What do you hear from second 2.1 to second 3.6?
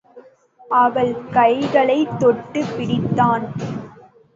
தொட்டுப் பிடித்தான்.